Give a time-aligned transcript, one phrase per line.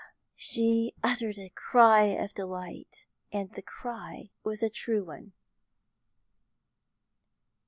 [0.35, 5.33] She uttered a cry of delight, and the cry was a true one.